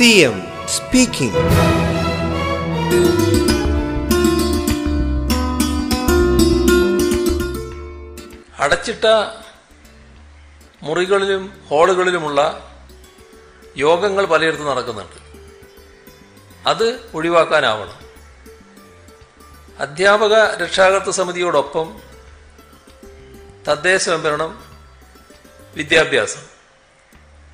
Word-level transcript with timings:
CM 0.00 0.36
speaking 0.66 1.36
അടച്ചിട്ട 8.58 9.04
മുറികളിലും 10.82 11.52
ഹാളുകളിലുമുള്ള 11.70 12.40
യോഗങ്ങൾ 13.76 14.26
പലയിടത്തും 14.26 14.66
നടക്കുന്നുണ്ട്. 14.66 15.16
അത് 16.68 17.10
ഒഴിവാക്കാനാവണം. 17.14 17.98
അധ്യാപക 19.78 20.62
രക്ഷാകർത്തൃ 20.62 21.10
സമിതിയോടൊപ്പം 21.10 22.00
തദ്ദേശ 23.68 24.02
സ്വയംഭരണം 24.02 24.64
വിദ്യാഭ്യാസം 25.76 26.42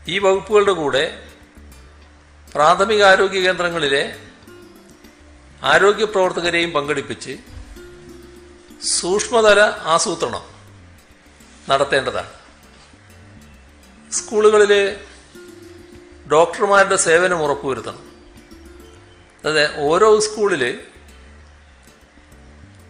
ഈ 0.09 0.19
വകുപ്പുകളുടെ 0.19 0.73
കൂടെ 0.73 1.29
പ്രാഥമിക 2.57 3.03
ആരോഗ്യ 3.03 3.41
കേന്ദ്രങ്ങളിലെ 3.41 4.19
ആരോഗ്യ 5.63 6.05
പ്രവർത്തകരെയും 6.05 6.73
പങ്കെടുപ്പിച്ച് 6.73 7.39
സൂക്ഷ്മതല 8.85 9.61
ആസൂത്രണം 9.83 10.45
നടത്തേണ്ടതാണ്. 11.71 12.33
സ്കൂളുകളിൽ 14.13 14.97
ഡോക്ടർമാരുടെ 16.33 16.97
സേവനം 16.97 17.43
ഉറപ്പുവരുത്തണം. 17.43 18.13
അതായത് 19.45 19.81
ഓരോ 19.81 20.21
സ്കൂളിൽ 20.21 20.81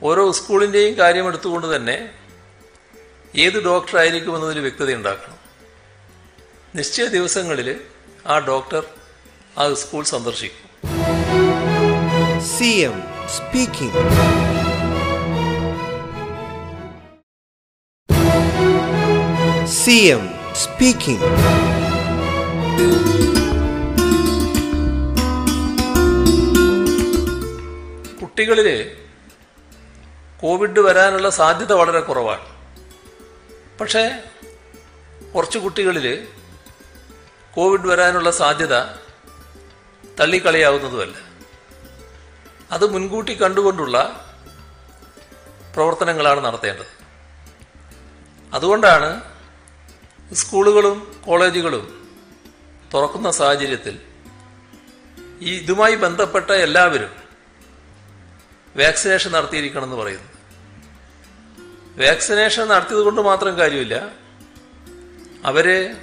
ഓരോ 0.02 0.32
സ്കൂളിന്റെയും 0.32 0.98
കാര്യം 0.98 1.26
എടുത്തുകൊണ്ട് 1.26 1.76
തന്നെ 1.76 2.14
ഏത് 3.36 3.64
ഡോക്ടറായിരിക്കുമെന്നതിൽ 3.64 4.58
വ്യക്തത 4.58 4.94
ഉണ്ടാക്കണം 4.94 5.38
നിശ്ചയ 6.74 7.04
ദിവസങ്ങളിൽ 7.06 7.80
ആ 8.26 8.38
ഡോക്ടർ 8.38 8.95
ആ 9.58 9.74
സ്കൂൾ 9.74 10.04
സന്ദർശിക്കും. 10.04 10.64
C 12.40 12.64
M 12.64 12.96
speaking 13.36 14.02
C 19.66 19.90
M 19.90 20.30
speaking 20.54 21.30
കുട്ടികളിൽ 28.20 28.90
കോവിഡ് 30.42 30.80
വരാനുള്ള 30.80 31.30
സാധ്യത 31.30 31.72
വളരെ 31.72 32.00
കുറവാണ്. 32.00 32.46
പക്ഷേ 33.80 34.22
കുറച്ച് 35.34 35.58
കുട്ടികളിൽ 35.58 36.28
കോവിഡ് 37.54 37.86
വരാനുള്ള 37.86 38.30
സാധ്യത 38.30 39.05
തള്ളിക്കളയാവുന്നതുമല്ല. 40.20 41.14
അത് 42.70 42.90
മുൻകൂട്ടി 42.90 43.42
കണ്ടുകൊണ്ടുള്ള 43.42 43.96
പ്രവർത്തനങ്ങളാണ് 45.74 46.44
നടത്തേണ്ടത്. 46.44 46.86
അതുകൊണ്ടാണ് 48.54 49.22
സ്കൂളുകളും 50.34 51.22
കോളേജുകളും 51.26 52.10
തുറക്കുന്ന 52.94 53.30
സാഹചര്യത്തിൽ 53.30 54.00
ഈ 55.40 55.58
ഇതുമായി 55.58 55.94
ബന്ധപ്പെട്ട 55.94 56.50
എല്ലാവരും 56.50 57.12
വാക്സിനേഷൻ 58.76 59.32
നടത്തിയിരിക്കണം 59.32 59.84
എന്ന് 59.84 59.96
പറയുന്നത്. 59.96 60.36
വാക്സിനേഷൻ 62.00 62.68
നടത്തിയത് 62.68 63.02
കൊണ്ട് 63.02 63.20
മാത്രം 63.20 63.58
കാര്യമില്ല. 63.58 64.10
അവർ 65.44 65.96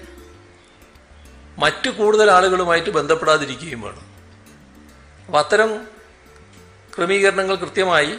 മറ്റു 1.58 1.90
കൂടുതൽ 1.90 2.32
ആളുകളുമായിട്ട് 2.32 2.90
ബന്ധപ്പെടാതിരിക്കുകയും 2.90 3.82
വേണം. 3.82 4.14
അപ്പം 5.26 5.40
അത്തരം 5.40 5.88
ക്രമീകരണങ്ങൾ 6.98 7.56
കൃത്യമായി 7.56 8.18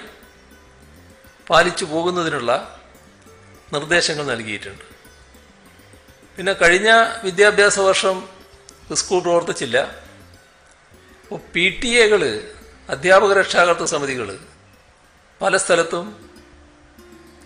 പാലിച്ചു 1.50 1.84
പോകുന്നതിനുള്ള 1.84 2.80
നിർദ്ദേശങ്ങൾ 3.72 4.26
നൽകിയിട്ടുണ്ട്. 4.26 4.84
പിന്നെ 6.36 6.52
കഴിഞ്ഞ 6.52 6.90
വിദ്യാഭ്യാസ 7.24 7.78
വർഷം 7.78 8.28
സ്കൂൾ 8.94 9.22
പ്രവർത്തിച്ചില്ല. 9.22 9.78
അപ്പോൾ 11.22 11.40
പി 11.54 11.80
ടി 11.82 11.88
എകൾ 11.88 12.52
അധ്യാപക 12.88 13.32
രക്ഷാകർതൃ 13.32 13.84
സമിതികൾ 13.84 14.38
പല 15.42 15.56
സ്ഥലത്തും 15.56 16.30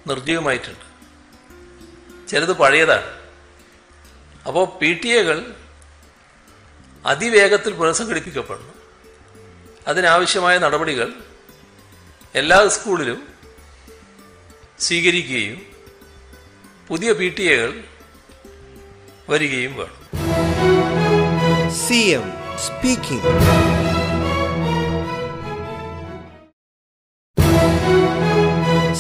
നിർജീവമായിട്ടുണ്ട്. 0.07 0.89
ചിലത് 2.29 2.53
പഴയതാണ്. 2.53 3.19
അപ്പോൾ 4.47 4.79
പി 4.79 5.01
ടി 5.05 5.09
എകൾ 5.09 5.55
അതിവേഗത്തിൽ 7.05 7.73
പുനഃസംഘടിപ്പിക്കപ്പെടണം 7.73 8.75
അതിനാവശ്യമായ 9.87 10.59
നടപടികൾ 10.59 11.09
എല്ലാ 12.35 12.69
സ്കൂളിലും 12.69 13.21
സ്വീകരിക്കുകയും 14.81 15.59
പുതിയ 16.89 17.13
പി 17.13 17.29
ടി 17.29 17.47
എകൾ 17.53 17.73
വരികയും 19.29 19.73
വേണം. 19.77 19.95
CM 21.87 22.27
speaking. 22.67 23.33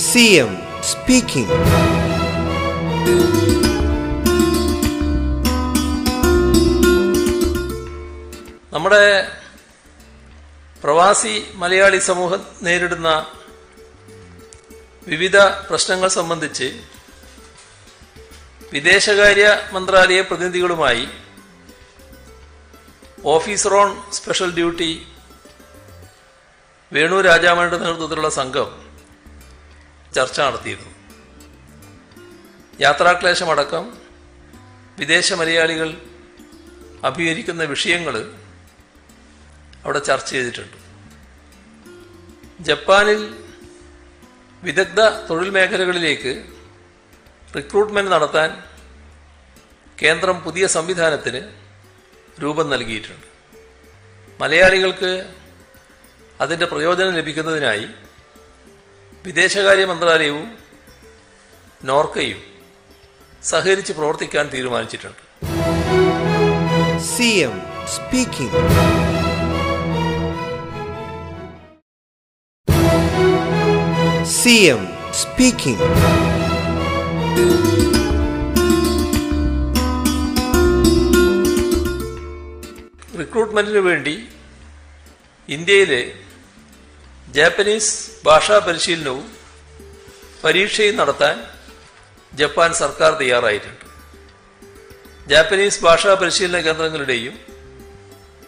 CM 0.08 0.50
speaking. 0.82 1.50
നമ്മുടെ 8.78 9.04
പ്രവാസി 10.82 11.32
മലയാളി 11.54 11.98
സമൂഹം 11.98 12.46
നേരിടുന്ന 12.62 13.08
വിവിധ 15.06 15.36
പ്രശ്നങ്ങൾ 15.38 16.08
സംബന്ധിച്ച് 16.08 16.68
വിദേശകാര്യ 18.72 19.46
മന്ത്രാലയ 19.72 20.20
പ്രതിനിധികളുമായി 20.20 21.08
officer 23.24 23.74
on 23.74 24.12
special 24.12 24.54
duty 24.54 24.90
Venu 26.92 27.20
രാജാമണിയുടെ 27.20 27.78
നേതൃത്വത്തിലുള്ള 27.78 28.28
സംഘം 28.28 28.68
ചർച്ച 30.14 30.40
നടത്തിയിരുന്നു. 30.40 30.92
യാത്രാക്ലേശമടക്കം 32.80 33.86
വിദേശ 34.98 35.32
മലയാളികൾ 35.32 36.00
അഭിഹരിക്കുന്ന 37.04 37.62
വിഷയങ്ങൾ 37.64 38.47
അവിടെ 39.84 39.98
ചർച്ച 39.98 40.30
ചെയ്തിട്ടുണ്ട്. 40.30 40.76
ജപ്പാനിൽ 42.60 43.20
വിദഗ്ധ 44.62 45.00
തൊഴിൽ 45.00 45.50
മേഖലകളിലേക്ക് 45.50 46.44
റിക്രൂട്ട്മെന്റ് 47.56 48.10
നടത്താൻ 48.10 48.62
കേന്ദ്രം 50.02 50.40
പുതിയ 50.40 50.66
സംവിധാനത്തിന് 50.66 51.40
രൂപം 52.42 52.70
നൽകിയിട്ടുണ്ട്. 52.70 53.26
മലയാളികൾക്ക് 54.40 55.34
അതിന്റെ 56.40 56.66
പ്രയോജനം 56.66 57.14
ലഭിക്കുന്നതിനായി 57.14 57.88
വിദേശകാര്യ 59.26 59.84
മന്ത്രാലയവും 59.84 60.58
നോർക്കയും 61.84 62.42
സഹകരിച്ച് 63.42 63.92
പ്രവർത്തിക്കാൻ 63.92 64.48
തീരുമാനിച്ചിട്ടുണ്ട്. 64.48 65.22
CM 67.14 67.56
speaking. 74.48 74.68
എം 74.68 74.82
സ്പീക്കിംഗ് 75.12 75.86
റിക്രൂട്ട്മെന്റിന് 83.18 83.80
വേണ്ടി 83.80 84.14
ഇന്ത്യയിലെ 85.48 86.00
ജാപ്പനീസ് 87.28 87.92
ഭാഷാ 88.26 88.58
പരിശീലനവും 88.58 89.26
പരീക്ഷയും 90.44 90.96
നടത്താൻ 90.96 91.36
ജപ്പാൻ 92.32 92.72
സർക്കാർ 92.74 93.12
തയ്യാറായിട്ടുണ്ട് 93.14 93.84
ജാപ്പനീസ് 95.26 95.82
ഭാഷാ 95.82 96.14
പരിശീലന 96.14 96.60
കേന്ദ്രങ്ങളുടെയും 96.60 97.34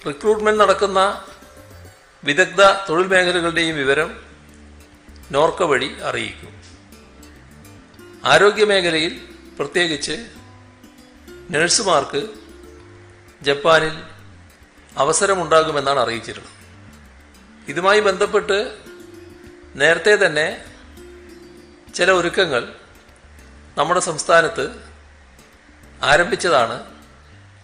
റിക്രൂട്ട്മെന്റ് 0.07 0.63
നടക്കുന്ന 0.63 1.01
വിദഗ്ധ 2.23 2.63
തൊഴിൽ 2.89 3.07
മേഖലകളുടെയും 3.07 3.77
വിവരം 3.77 4.11
നോർക്ക 5.31 5.63
വഴി 5.63 6.01
അറിയിക്കും. 6.01 6.63
ആരോഗ്യമേഖലയിൽ 8.25 9.29
പ്രത്യേകിച്ച് 9.59 10.27
നഴ്സുമാർക്ക് 11.51 12.29
ജപ്പാനിൽ 13.43 14.03
അവസരമുണ്ടാകുമെന്നാണ് 14.97 15.99
അറിയിച്ചിട്ടുള്ളത്. 15.99 16.53
ഇതുമായി 17.71 18.01
ബന്ധപ്പെട്ട് 18.01 18.77
നേരത്തെ 19.75 20.27
തന്നെ 20.27 20.65
ചില 21.95 22.11
ഒരുക്കങ്ങൾ 22.11 22.75
നമ്മുടെ 23.79 24.01
സംസ്ഥാനത്ത് 24.01 24.83
ആരംഭിച്ചതാണ്. 26.03 26.87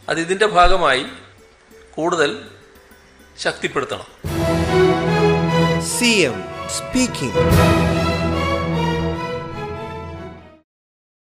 അത് 0.09 0.21
ഇതിന്റെ 0.21 0.47
ഭാഗമായി 0.47 1.07
കൂടുതൽ 1.95 2.51
ശക്തിപ്പെടുത്തണം. 3.39 4.07
CM 5.81 6.56
speaking 6.69 7.33